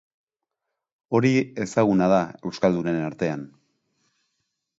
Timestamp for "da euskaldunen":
2.13-2.99